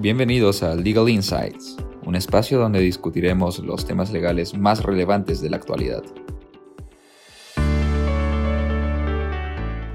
[0.00, 5.58] Bienvenidos a Legal Insights, un espacio donde discutiremos los temas legales más relevantes de la
[5.58, 6.02] actualidad.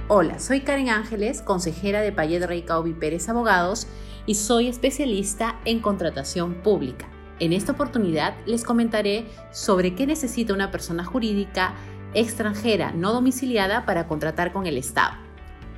[0.08, 3.88] Hola, soy Karen Ángeles, consejera de Payet Rey Caubi Pérez Abogados
[4.28, 7.10] y soy especialista en contratación pública.
[7.40, 11.74] En esta oportunidad les comentaré sobre qué necesita una persona jurídica
[12.14, 15.25] extranjera no domiciliada para contratar con el Estado.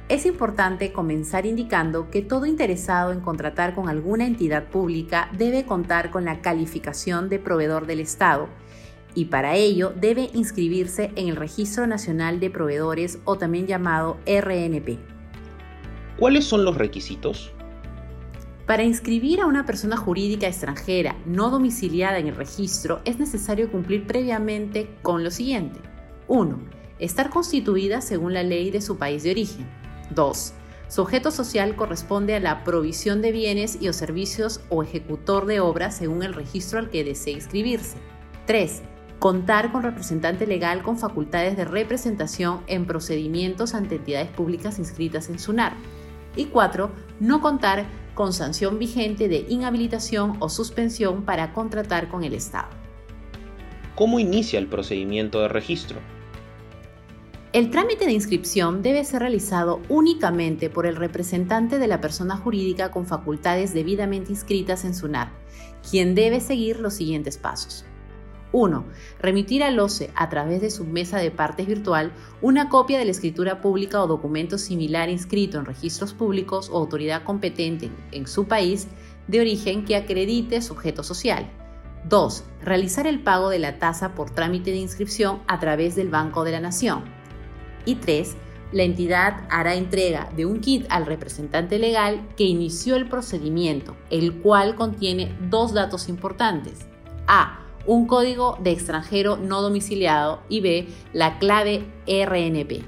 [0.09, 6.11] Es importante comenzar indicando que todo interesado en contratar con alguna entidad pública debe contar
[6.11, 8.47] con la calificación de proveedor del Estado
[9.15, 14.97] y para ello debe inscribirse en el Registro Nacional de Proveedores o también llamado RNP.
[16.17, 17.51] ¿Cuáles son los requisitos?
[18.65, 24.07] Para inscribir a una persona jurídica extranjera no domiciliada en el registro es necesario cumplir
[24.07, 25.81] previamente con lo siguiente.
[26.29, 26.59] 1.
[26.99, 29.86] Estar constituida según la ley de su país de origen.
[30.11, 30.53] 2.
[30.89, 35.59] Su objeto social corresponde a la provisión de bienes y o servicios o ejecutor de
[35.59, 37.97] obras según el registro al que desee inscribirse.
[38.45, 38.83] 3.
[39.19, 45.39] Contar con representante legal con facultades de representación en procedimientos ante entidades públicas inscritas en
[45.39, 45.73] SUNAR.
[46.37, 46.89] Y 4.
[47.19, 52.69] No contar con sanción vigente de inhabilitación o suspensión para contratar con el Estado.
[53.95, 55.99] ¿Cómo inicia el procedimiento de registro?
[57.57, 62.91] El trámite de inscripción debe ser realizado únicamente por el representante de la persona jurídica
[62.91, 65.31] con facultades debidamente inscritas en SUNAR,
[65.89, 67.83] quien debe seguir los siguientes pasos.
[68.51, 68.85] 1.
[69.19, 72.11] Remitir al OCE a través de su mesa de partes virtual
[72.43, 77.23] una copia de la escritura pública o documento similar inscrito en registros públicos o autoridad
[77.23, 78.87] competente en su país
[79.27, 81.49] de origen que acredite su objeto social.
[82.07, 82.43] 2.
[82.61, 86.51] Realizar el pago de la tasa por trámite de inscripción a través del Banco de
[86.51, 87.16] la Nación.
[87.87, 88.35] Y 3.
[88.73, 94.41] La entidad hará entrega de un kit al representante legal que inició el procedimiento, el
[94.41, 96.85] cual contiene dos datos importantes.
[97.27, 97.61] A.
[97.85, 100.89] Un código de extranjero no domiciliado y B.
[101.13, 102.83] La clave RNP.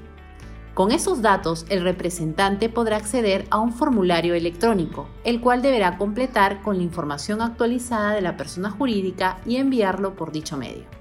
[0.73, 6.61] Con esos datos, el representante podrá acceder a un formulario electrónico, el cual deberá completar
[6.61, 10.98] con la información actualizada de la persona jurídica y enviarlo por dicho medio.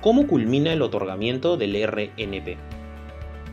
[0.00, 2.56] ¿Cómo culmina el otorgamiento del RNP?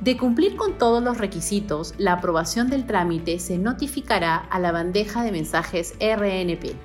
[0.01, 5.23] De cumplir con todos los requisitos, la aprobación del trámite se notificará a la bandeja
[5.23, 6.75] de mensajes RNP.